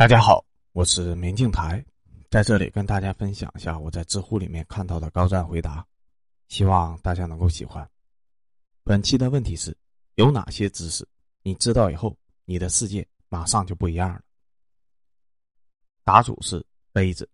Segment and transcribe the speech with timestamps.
[0.00, 1.84] 大家好，我是明镜台，
[2.30, 5.86] 在这里跟大家分享一下我在知乎里面看到的高赞回答，
[6.48, 7.86] 希望大家能够喜欢。
[8.82, 9.76] 本期的问题是：
[10.14, 11.06] 有哪些知识
[11.42, 12.16] 你知道以后，
[12.46, 14.22] 你的世界马上就不一样了？
[16.02, 17.28] 答主是杯子。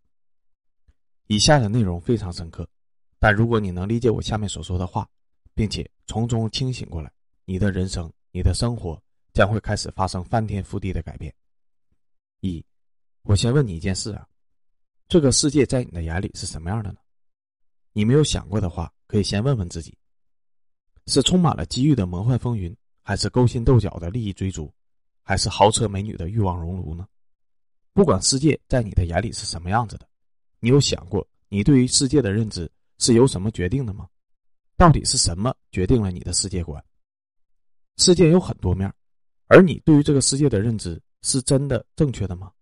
[1.29, 2.69] 以下的内容非常深刻，
[3.21, 5.09] 但如果你能理解我下面所说的话，
[5.55, 7.13] 并且从中清醒过来，
[7.45, 9.01] 你的人生、你的生活
[9.33, 11.33] 将会开始发生翻天覆地的改变。
[12.49, 12.65] 一，
[13.23, 14.27] 我先问你一件事啊，
[15.09, 16.99] 这个世界在你的眼里是什么样的呢？
[17.93, 19.97] 你没有想过的话，可以先问问自己：
[21.07, 24.73] 是充满了机遇的魔幻风云，还是勾心斗角的利益追逐，
[25.23, 27.07] 还是豪车美女的欲望熔炉呢？
[27.93, 30.07] 不管世界在你的眼里是什么样子的，
[30.61, 34.09] 你有想过你对于世界的认知是由什么决定的吗？
[34.77, 36.85] 到底是什么决定了你的世界观？
[37.97, 38.93] 世界有很多面，
[39.47, 41.01] 而你对于这个世界的认知。
[41.27, 42.53] 是真的正确的吗？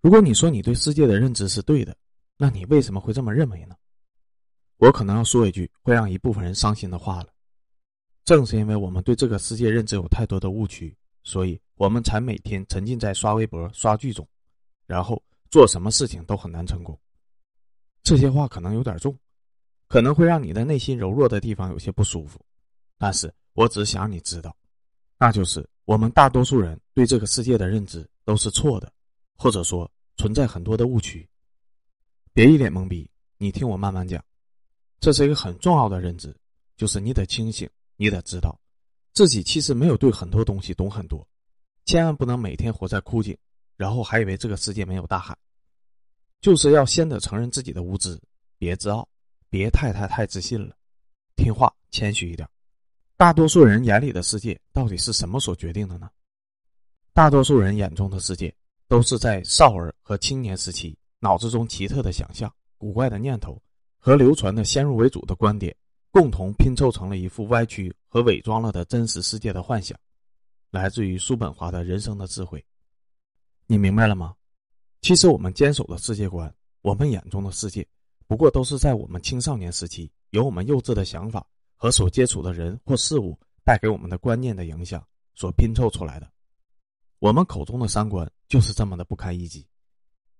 [0.00, 1.96] 如果你说你对世界的认知是对的，
[2.36, 3.74] 那你为什么会这么认为呢？
[4.76, 7.28] 我可能要说一句会让一部分人伤心的话了。
[8.24, 14.26] 正是因为我们对这个世界认知有太多的误区，所以我们才每天沉浸在刷微博、刷剧中，
[14.86, 16.96] 然后做什么事情都很难成功。
[18.04, 19.18] 这些话可能有点重，
[19.88, 22.40] 可能会让你的内心柔弱的地方有些不舒服，
[22.98, 24.56] 但是我只想让你知道，
[25.18, 25.68] 那就是。
[25.84, 28.92] 我们大多数人对这个世界的认知都是错的，
[29.36, 31.28] 或者说存在很多的误区。
[32.32, 34.24] 别一脸懵逼，你听我慢慢讲。
[34.98, 36.34] 这是一个很重要的认知，
[36.76, 38.58] 就是你得清醒，你得知道，
[39.12, 41.26] 自己其实没有对很多东西懂很多。
[41.84, 43.36] 千万不能每天活在枯井，
[43.76, 45.36] 然后还以为这个世界没有大海。
[46.40, 48.18] 就是要先得承认自己的无知，
[48.56, 49.06] 别自傲，
[49.50, 50.74] 别太太太自信了，
[51.36, 52.48] 听话，谦虚一点。
[53.16, 56.10] 大多数人眼里的世界到底是什么所决定的呢？
[57.12, 58.52] 大多数人眼中的世界，
[58.88, 63.62] 都是在少儿和青年时期脑子中奇特的想象、古怪的念头
[63.98, 65.74] 和流传的先入为主的观点，
[66.10, 69.96] 共同拼凑成了一副歪曲和伪装了的真实世界的幻想，
[70.72, 72.62] 来自于叔本华的人生的智慧。
[73.68, 74.34] 你明白了吗？
[75.02, 77.86] 其实我们坚守的世界观，我们眼中的世界，
[78.26, 81.46] 不过都是在我们青少年时期有我们幼稚的想法。
[81.84, 86.26] 和所接触的人或事物带给我们的观念的影响所拼凑出来的，
[87.18, 89.66] 我们口中的三观就是这么的不堪一击。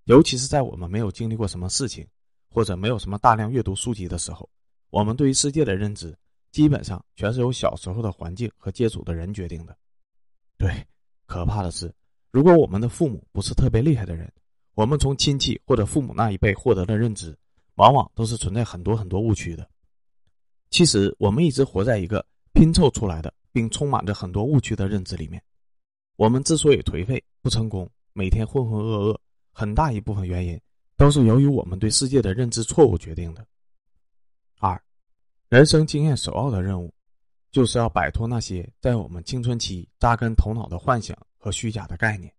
[0.05, 2.03] 尤其是在我们没有经历过什么事情，
[2.49, 4.49] 或者没有什么大量阅读书籍的时候，
[4.89, 6.17] 我们对于世界的认知
[6.51, 9.77] 基本上全是由小时候的环境和接触的人决定的。
[10.57, 10.83] 对，
[11.27, 11.93] 可怕的是，
[12.31, 14.33] 如果我们的父母不是特别厉害的人，
[14.73, 17.37] 我们从亲戚或者父母那一辈获得的认知，
[17.75, 19.69] 往往都是存在很多很多误区的。
[20.75, 25.41] 其实，我们一直活在一个拼凑出来的，并充满着很多误区的认知里面。
[26.17, 29.17] 我们之所以颓废不成功，每天浑浑噩噩，
[29.53, 30.59] 很大一部分原因
[30.97, 33.47] 都是由于我们对世界的认知错误决定的。
[34.59, 34.77] 二，
[35.47, 36.93] 人生经验首要的任务，
[37.53, 42.29] 就是要摆脱那些在我们青春期扎根头脑的幻想和虚假的概念。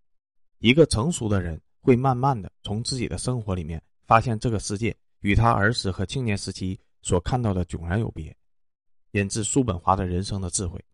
[0.59, 6.79] 一个成熟的人会慢慢的从自己的生活里面发现这个世界与他儿时和青年时期。
[7.07, 8.37] 所看到的迥然有别，
[9.13, 10.85] 引自叔本华的人生的智慧。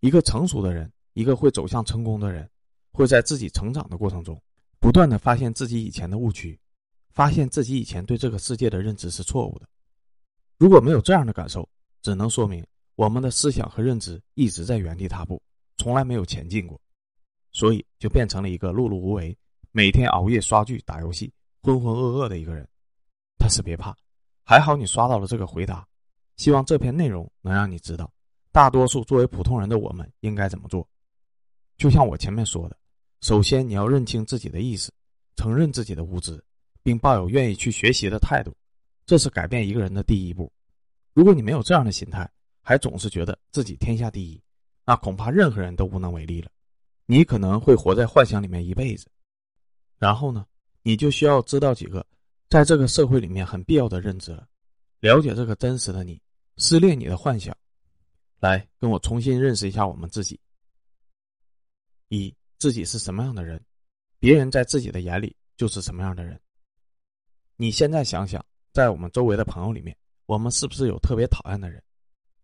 [0.00, 2.46] 一个成熟的人，一个会走向成功的人，
[2.92, 4.38] 会在自己成长的过程中，
[4.78, 6.60] 不断的发现自己以前的误区，
[7.12, 9.66] 发现自己以前对这个世界的认知是错误的。
[10.58, 11.66] 如果没有这样的感受，
[12.02, 12.62] 只能说明
[12.94, 15.40] 我们的思想和认知一直在原地踏步，
[15.78, 16.78] 从来没有前进过，
[17.52, 19.34] 所以就变成了一个碌碌无为，
[19.72, 22.68] 每天熬夜刷剧、打游戏、浑浑噩噩的一个人。
[23.38, 23.96] 但是别怕。
[24.50, 25.86] 还好你刷到了这个回答，
[26.36, 28.12] 希望这篇内容能让你知道，
[28.50, 30.84] 大多数作为普通人的我们应该怎么做。
[31.78, 32.76] 就像我前面说的，
[33.20, 34.90] 首先你要认清自己的意识，
[35.36, 36.42] 承认自己的无知，
[36.82, 38.52] 并抱有愿意去学习的态度，
[39.06, 40.50] 这是改变一个人的第一步。
[41.12, 42.28] 如果你没有这样的心态，
[42.60, 44.42] 还总是觉得自己天下第一，
[44.84, 46.50] 那恐怕任何人都无能为力了。
[47.06, 49.06] 你可能会活在幻想里面一辈子。
[49.96, 50.44] 然后呢，
[50.82, 52.04] 你就需要知道几个。
[52.50, 54.44] 在这个社会里面，很必要的认知了，
[54.98, 56.20] 了解这个真实的你，
[56.56, 57.56] 撕裂你的幻想，
[58.40, 60.38] 来跟我重新认识一下我们自己。
[62.08, 63.64] 一，自己是什么样的人，
[64.18, 66.40] 别人在自己的眼里就是什么样的人。
[67.54, 71.80] 你现在想想，在我们周围的朋友里面，我们是不是有特别讨厌的人？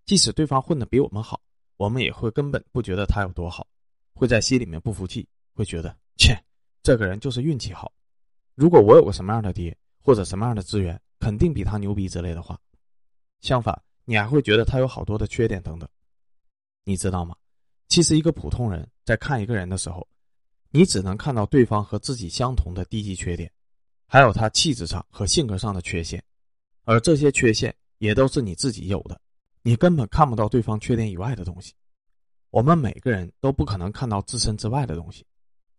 [0.05, 1.41] 即使对方混的比我们好，
[1.79, 3.67] 我们也会根本不觉得他有多好，
[4.15, 6.41] 会在心里面不服气，会觉得切，
[6.85, 7.93] 这个人就是运气好。
[8.55, 9.77] 如果我有个什么样的爹？
[10.07, 12.57] 或者什么样的资源肯定比他牛逼之类的话，
[13.41, 15.89] 相反，你还会觉得他有好多的缺点等等。
[16.85, 17.35] 你知道吗？
[17.89, 20.07] 其实一个普通人在看一个人的时候，
[20.71, 23.51] 你只能看到对方和自己相同的低级缺点，
[24.07, 26.23] 还有他气质上和性格上的缺陷，
[26.85, 29.21] 而这些缺陷也都是你自己有的，
[29.63, 31.75] 你根本看不到对方缺点以外的东西。
[32.51, 35.27] 我们每个人都不可能看到自身之外的东西，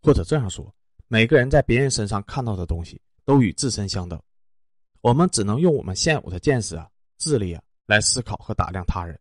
[0.02, 0.70] 或者这样说，
[1.06, 4.18] 每个人在别人身上看到的东西都与自身相等。
[5.02, 6.88] 我们只能用我们现有的见识啊、
[7.18, 9.20] 智力啊来思考和打量他人。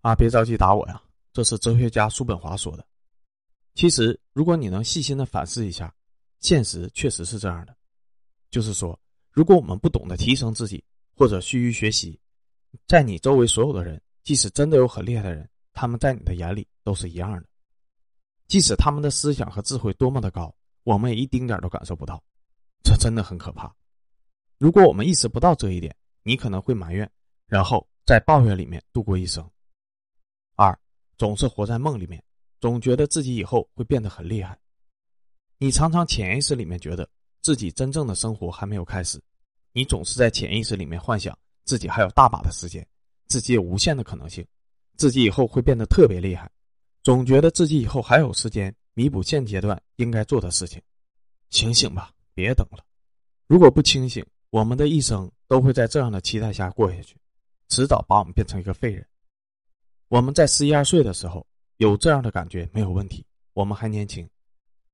[0.00, 1.02] 啊，别着急打我呀，
[1.32, 2.86] 这是哲学家叔本华说的。
[3.74, 5.92] 其实，如果你能细心的反思一下，
[6.38, 7.76] 现实确实是这样的。
[8.48, 8.96] 就是说，
[9.32, 10.84] 如果我们不懂得提升自己，
[11.16, 12.16] 或者虚于学习，
[12.86, 17.44] 在你周围所有的人，即使真的有很厉害的人，他们在你的眼里都是一样的。
[18.46, 22.22] 即使他们的思想和智慧多么的高，我们也一丁点都感受不到。
[22.82, 23.74] 这真的很可怕。
[24.58, 27.10] 如果我们意识不到这一点，你可能会埋怨，
[27.46, 29.48] 然后在抱怨里面度过一生。
[30.54, 30.78] 二，
[31.18, 32.22] 总是活在梦里面。
[32.58, 34.58] 总觉得自己以后会变得很厉害，
[35.58, 37.06] 你常常潜意识里面觉得
[37.42, 39.22] 自己真正的生活还没有开始，
[39.72, 42.84] 你总是在潜意识里面幻想自己还有大把的时间，
[43.28, 44.44] 自己有无限的可能性，
[44.96, 46.50] 自己以后会变得特别厉害，
[47.02, 50.82] 总觉得自己以后还有时间弥补现阶段应该做的事情。
[51.50, 52.84] 醒醒吧，别等了！
[53.48, 57.16] 如果不清醒，我们的一生都会在这样的期待下过下去，
[57.68, 59.04] 迟早把我们变成一个废人。
[60.06, 61.44] 我们在十一二岁的时候。
[61.78, 63.22] 有这样的感觉没有问题，
[63.52, 64.26] 我们还年轻，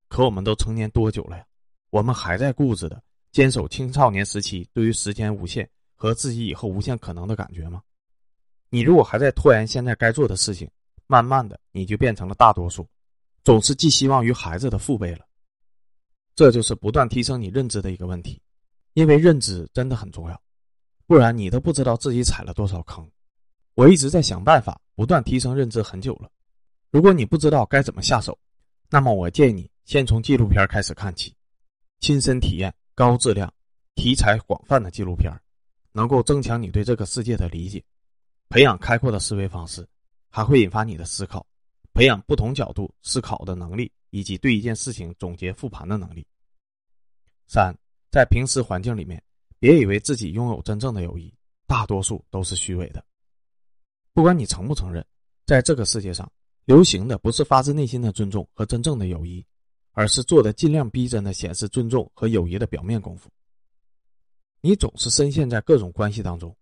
[0.08, 1.46] 可我们都成年多久了呀？
[1.90, 3.00] 我们还在固执的
[3.30, 7.80] 坚守青少年时期对于时间无限和自己以后无限可能的感觉吗？
[8.68, 10.68] 你如果还在拖延现在该做的事情，
[11.06, 12.84] 慢慢的你就变成了大多数，
[13.44, 15.24] 总是寄希望于孩子的父辈了。
[16.34, 18.40] 这就是不断提升你认知的一个问题，
[18.94, 20.43] 因为认知真的很重要，
[21.06, 23.06] 不然你都不知道自己踩了多少坑。
[23.75, 26.31] 我一直在想办法不断提升认知很久了。
[26.90, 28.38] 如果你不知道该怎么下手，
[28.90, 31.34] 那么我建议你先从纪录片开始看起，
[32.00, 33.52] 亲身体验高质量、
[33.94, 35.32] 题材广泛的纪录片，
[35.93, 37.82] 能够增强你对这个世界的理解，
[38.50, 39.87] 培养开阔的思维方式，
[40.29, 41.46] 还会引发你的思考，
[41.94, 46.24] 培养不同角度思考的能力，以及对一件事情总结复盘的能力。
[47.48, 47.76] 三，
[48.10, 49.20] 在平时环境里面，
[49.58, 51.34] 别以为自己拥有真正的友谊，
[51.66, 53.04] 大多数都是虚伪的。
[54.12, 55.04] 不管你承不承认，
[55.44, 56.30] 在这个世界上。
[56.64, 59.44] 流行的不是发自内心的尊重和真正的友谊，
[59.90, 63.28] 而是做的尽量逼真的显示尊重和友谊的表面功夫。
[64.60, 66.56] 你总是深陷在各种关系当中，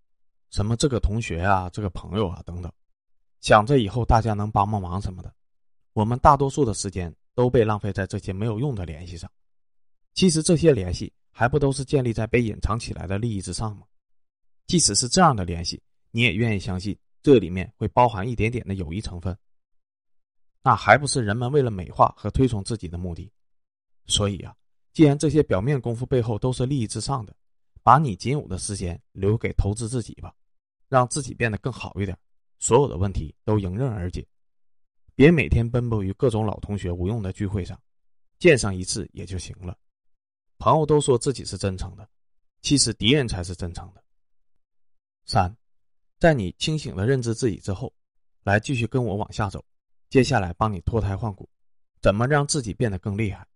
[0.48, 2.72] 什么这个同学啊，这个朋友啊等等，
[3.42, 5.30] 想着以后大家能帮帮忙什么的。
[5.92, 9.30] 我们大多数的时间都被浪费在这些没有用的联系上。
[10.14, 13.86] 其实这些联系还不都是建立在被隐藏起来的利益之上吗？
[14.66, 19.36] 即使是这样的联系，你也愿意相信这里面会包含一点点的友谊成分？
[20.62, 23.32] 那还不是人们为了美化和推崇自己的目的，
[24.06, 24.54] 所以啊，
[24.92, 27.34] 既然这些表面功夫背后都是利益至上的，
[27.82, 30.34] 把你仅有的时间留给投资自己吧，
[30.88, 32.18] 让自己变得更好一点，
[32.58, 34.26] 所有的问题都迎刃而解。
[35.20, 37.78] 别每天奔波于各种老同学无用的聚会上，
[38.38, 39.76] 见上一次也就行了。
[40.56, 42.08] 朋友都说自己是真诚的，
[42.62, 44.02] 其实敌人才是真诚的。
[45.26, 45.54] 三，
[46.18, 47.92] 在你清醒的认知自己之后，
[48.44, 49.62] 来继续跟我往下走。
[50.08, 51.46] 接下来帮你脱胎换骨，
[52.00, 53.46] 怎么让自己变得更厉害？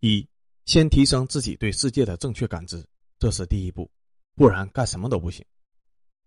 [0.00, 0.28] 一，
[0.66, 2.86] 先提升自己对世界的正确感知，
[3.18, 3.90] 这是第一步，
[4.34, 5.42] 不然干什么都不行。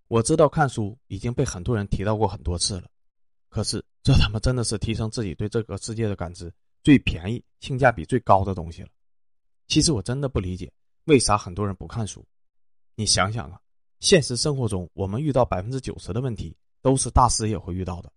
[0.08, 2.90] 我知道看书已经被很多人提到过很多次了，
[3.54, 6.52] 可是这他妈真的是提升自己对这个世界的感知
[6.84, 8.90] 最便宜、性价比最高的东西了。
[9.68, 10.72] 其实我真的不理解
[11.06, 12.26] 为啥很多人不看书。
[12.96, 13.60] 你想想啊，
[14.00, 18.12] 现实生活中我们遇到百分之九十的问题都是大师也会遇到的，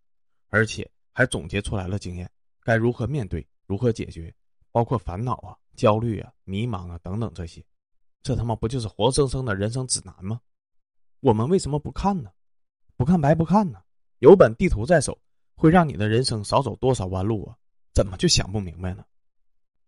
[0.49, 0.90] 而且。
[1.19, 2.31] 还总结出来了经验，
[2.62, 4.31] 该如何面对，如何解决，
[4.71, 7.64] 包括烦恼啊、焦虑啊、迷茫啊等等这些，
[8.23, 10.38] 这他妈不就是活生生的人生指南吗？
[11.21, 12.31] 我们为什么不看呢？
[12.99, 13.81] 不看白不看呢？
[14.19, 15.19] 有本地图在手，
[15.57, 17.57] 会让你的人生少走多少弯路啊？
[17.95, 19.05] 怎么就想不明白呢？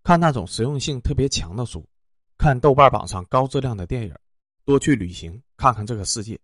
[0.03, 1.87] 看那种实用性特别强的书，
[2.39, 4.15] 看豆瓣榜上高质量的电影，
[4.65, 6.41] 多去旅行，看看这个世界。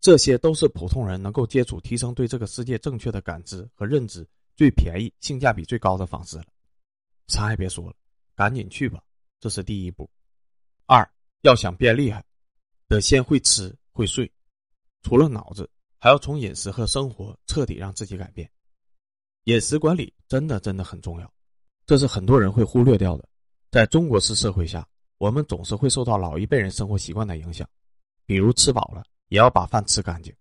[0.00, 6.46] 这些都是普通人能够接触、提升对这个世界正确的感知和认知最便宜、性价比最高的方式了。
[7.26, 7.94] 啥也别说了，
[8.34, 9.02] 赶紧去吧，
[9.40, 10.08] 这是第一步。
[10.86, 11.06] 二，
[11.42, 12.24] 要想变厉害，
[12.86, 14.30] 得先会吃会睡。
[15.02, 18.50] 除了脑子，还要从饮食和生活彻底让自己改变。
[19.44, 21.32] 饮食管理真的真的很重要，
[21.86, 23.28] 这是很多人会忽略掉的。
[23.70, 24.86] 在中国式社会下，
[25.18, 27.68] 我们总是会受到老一辈人生活习惯的影响，
[28.26, 29.02] 比如吃饱了。
[29.28, 30.34] 也要把饭吃干净，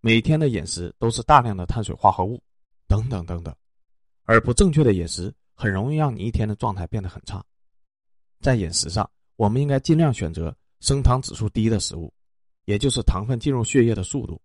[0.00, 2.42] 每天的饮食都是大量的碳水化合物，
[2.88, 3.54] 等等等等，
[4.24, 7.44] 而不正确的饮食很容易让你一天的状态变得很差。
[8.40, 12.10] 在饮食上，我们应该尽量选择升糖指数低的食物，
[12.64, 14.40] 也就是糖分进入血液的速度。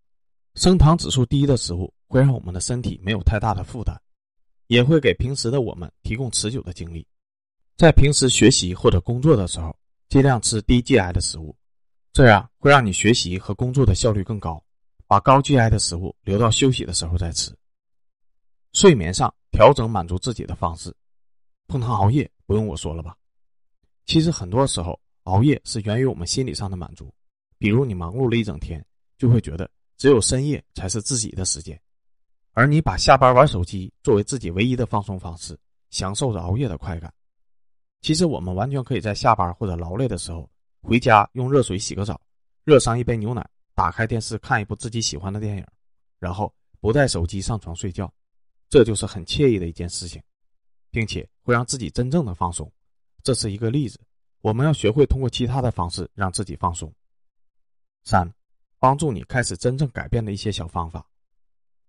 [0.56, 4.00] 升糖指数低的食物会让我们的身体没有太大的负担，
[4.68, 7.06] 也会给平时的我们提供持久的精力。
[7.78, 9.76] 在平时学习或者工作的时候，
[10.08, 11.56] 尽量吃低 GI 的食物，
[12.14, 14.64] 这样会让你学习和工作的效率更高。
[15.08, 17.56] 把高 GI 的食物留到休息的时候再吃。
[18.74, 20.92] 睡眠上调整满足自己的方式，
[21.68, 23.16] 碰糖熬夜不用我说了吧？
[24.08, 27.14] 其实很多时候熬夜是源于我们心理上的满足，
[27.60, 28.84] 比如你忙碌了一整天，
[29.18, 31.80] 就会觉得只有深夜才是自己的时间，
[32.56, 35.60] 而你把下班玩手机作为自己唯一的放松方式，
[35.90, 37.14] 享受着熬夜的快感。
[38.00, 40.50] 其实我们完全可以在下班或者劳累的时候，
[40.82, 42.20] 回家用热水洗个澡，
[42.64, 45.68] 热上一杯牛奶，打开电视看一部自己喜欢的电影，
[46.18, 48.10] 然后不带手机上床睡觉，
[48.70, 50.24] 这就是很惬意的一件事情，
[50.92, 52.72] 并且会让自己真正的放松。
[53.22, 54.00] 这是一个例子，
[54.40, 56.90] 我们要学会通过其他的方式让自己放松。
[58.06, 58.26] 三，
[58.80, 61.06] 帮助你开始真正改变的一些小方法，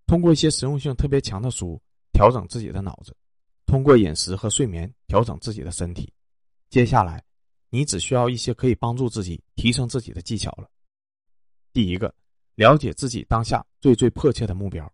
[0.06, 1.80] 通过一些实用性特别强的书
[2.12, 3.14] 调整自己的脑子。
[3.66, 6.12] 通过饮食和睡眠调整自己的身体，
[6.70, 7.20] 接下来，
[7.68, 10.70] 你只需要一些可以帮助自己提升自己的技巧了。
[11.72, 12.14] 第一个，
[12.54, 14.90] 了解自己当下最最迫切的目标，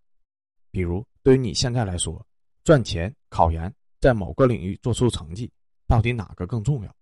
[0.70, 2.26] 比如对于你现在来说，
[2.64, 5.52] 赚钱、考研，在某个领域做出成绩，
[5.86, 6.96] 到底哪个更重要？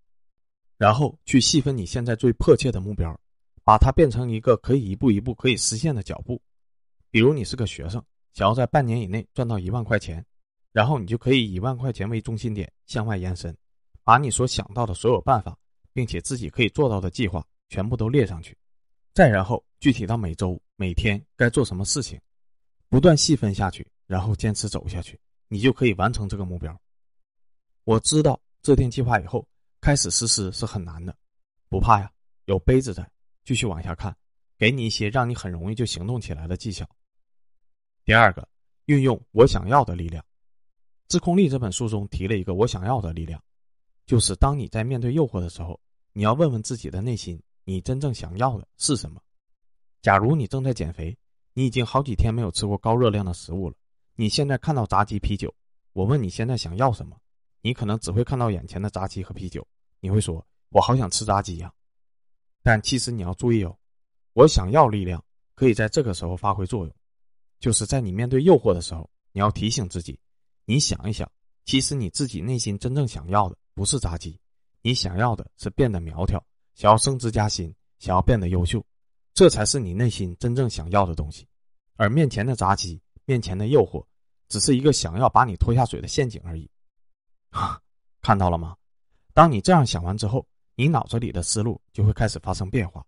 [0.77, 3.17] 然后去细分你现在最迫切的目标，
[3.63, 6.43] 把它变成一个可以一步一步可以实现的脚步。
[7.11, 8.03] 比如你是个学生，
[8.33, 10.25] 想要在半年以内赚到一万块钱。
[10.73, 13.53] 然后你就可以以万块钱为中心点向外延伸，
[14.05, 15.59] 把你所想到的所有办法，
[15.93, 18.57] 并且自己可以做到的计划全部都列上去，
[19.13, 22.21] 再然后具体到每周、每天该做什么事情，
[22.89, 26.81] 不断细分下去，然后坚持走下去，你就可以完成这个目标。
[27.83, 29.45] 我知道制定计划以后
[29.81, 31.13] 开始实施是很难的，
[31.69, 32.09] 不怕呀，
[32.45, 33.05] 有杯子在，
[33.45, 34.17] 继续往下看，
[34.57, 36.89] 给你一些让你很容易就行动起来的技巧。
[38.11, 38.49] 第二个，
[38.87, 40.21] 运用我想要的力量。
[41.07, 43.41] 《自控力》这本书中提了一个我想要的力量，
[44.05, 45.79] 就是当你在面对诱惑的时候，
[46.13, 49.23] 你要问问自己的内心，你真正想要的是什么。
[50.03, 51.17] 假如你正在减肥，
[51.53, 53.77] 你已经好几天没有吃过高热量的食物了，
[54.17, 55.55] 你现在看到炸鸡、啤酒，
[55.93, 57.17] 我问你现在想要什么，
[57.63, 59.65] 你可能只会看到眼前的炸鸡和啤酒，
[60.01, 61.73] 你会说：“我好想吃炸鸡呀。”
[62.65, 63.79] 但其实你要注意哦，
[64.33, 65.25] 我想要力量
[65.55, 66.93] 可以在这个时候发挥作用，
[67.61, 70.19] 就是在你面对诱惑的时候，你要提醒自己。
[70.65, 71.31] 你想一想，
[71.65, 74.39] 其实你自己内心真正想要的不是炸鸡，
[74.83, 76.43] 你想要的是变得苗条，
[76.75, 78.85] 想要升职加薪，想要变得优秀，
[79.35, 81.47] 这才是你内心真正想要的东西。
[81.97, 84.05] 而面前的炸鸡，面前的诱惑，
[84.49, 86.69] 只是一个想要把你拖下水的陷阱而已。
[87.51, 87.81] 哈，
[88.23, 88.75] 看到了吗？
[89.35, 93.05] 当你这样想完之后，你脑子里的思路就会开始发生变化。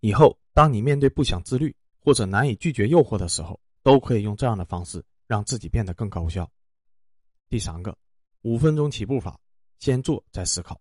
[0.00, 6.50] 以后，当你面对不想自律或者难以拒绝诱惑的时候，都可以用这样的方式让自己变得更高效。
[7.48, 7.96] 第三个，
[8.42, 9.38] 五分钟起步法，
[9.78, 10.80] 先做再思考。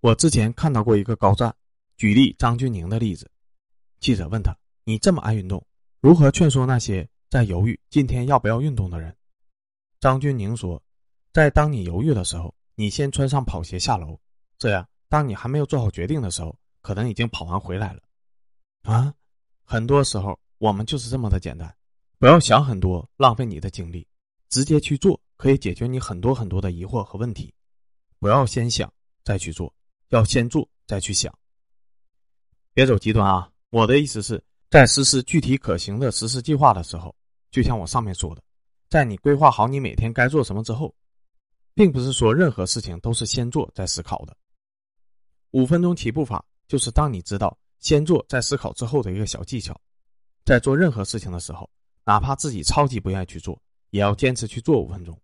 [0.00, 1.54] 我之前看到过一个高赞，
[1.96, 3.30] 举例张钧宁的例子。
[3.98, 4.54] 记者问他
[4.84, 5.66] ：“你这么爱运动，
[6.00, 9.16] 如何劝说那些在犹豫今天要不要运动的人？”
[9.98, 10.82] 张钧宁说
[11.32, 14.20] ：“在当你犹豫的时候，你先穿上跑鞋下楼，
[14.58, 18.02] 这样当你还没有做好决定的时候，可能已经跑完回来了。”
[18.82, 19.12] 啊，
[19.64, 21.74] 很多时候我们就是这么的简单，
[22.18, 24.06] 不要想很多，浪费你的精力，
[24.48, 25.20] 直接去做。
[25.36, 27.52] 可以解决你很多很多的疑惑和问题，
[28.18, 28.90] 不要先想
[29.22, 29.70] 再去做，
[30.08, 31.30] 要先做再去想。
[32.72, 33.50] 别走极端啊！
[33.68, 37.14] 我的意思是在实施具体可行的实施计划的时候，
[37.50, 38.42] 就像我上面说的，
[38.88, 40.94] 在你规划好你每天该做什么之后，
[41.74, 44.34] 并不是说任何事情都是先做再思考的。
[45.50, 49.78] 五分钟起步法就是当你知道先做再思考之后的一个小技巧，
[50.46, 51.68] 在做任何事情的时候，
[52.06, 53.60] 哪怕自己超级不愿意去做，
[53.90, 55.20] 也要坚持去做五分钟。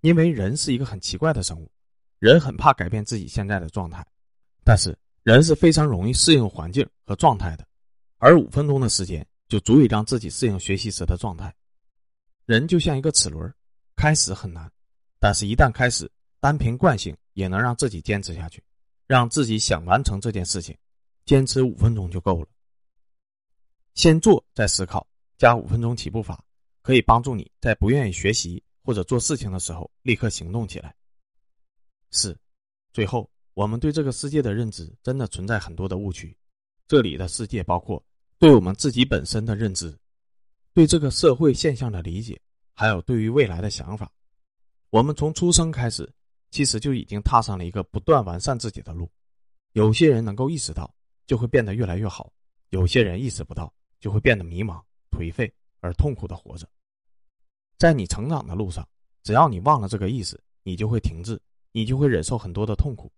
[0.00, 1.70] 因为人是一个很奇怪的生物，
[2.18, 4.04] 人很怕改变自己现在的状态，
[4.64, 7.66] 但是人是非常容易适应环境和状态的，
[8.16, 11.54] 而五分钟的时间就足以让自己适应学习时的状态。
[12.46, 13.52] 人就像一个齿轮，
[13.94, 14.70] 开始很难，
[15.20, 16.10] 但是一旦开始，
[16.40, 18.64] 单凭惯性也能让自己坚持下去，
[19.06, 20.74] 让自己想完成这件事情，
[21.26, 22.48] 坚持五分钟就够了。
[23.94, 25.06] 先做再思考，
[25.38, 26.44] 加五分钟起步法，
[26.82, 28.62] 可以帮助你在不愿意学习。
[28.84, 30.96] 或者做事情的时候立刻行动起来。
[32.10, 32.34] 四，
[32.90, 36.34] 最后，我们对这个世界的认知真的存在很多的误区。
[36.86, 38.02] 这里的世界包括
[38.38, 39.94] 对我们自己本身的认知，
[40.72, 42.40] 对这个社会现象的理解，
[42.72, 44.10] 还有对于未来的想法。
[44.88, 46.10] 我们从出生开始，
[46.50, 49.06] 其实就已经踏上了一个不断完善自己的路。
[49.72, 50.90] 有些人能够意识到，
[51.26, 52.32] 就会变得越来越好；
[52.70, 56.68] 有些人意识不到，就会变得迷茫、颓废而痛苦的活着。
[57.76, 58.86] 在你成长的路上，
[59.22, 61.40] 只要你忘了这个意思，你就会停滞，
[61.72, 63.10] 你就会忍受很多的痛苦。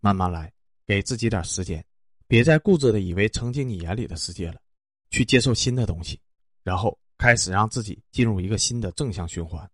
[0.00, 0.52] 慢慢来，
[0.86, 1.84] 给自己点时间，
[2.26, 4.60] 别再固执的以为曾经你眼里的世界了，
[5.10, 6.20] 去接受新的东西，
[6.62, 9.68] 然后开始让自己进入一个新的正向循环。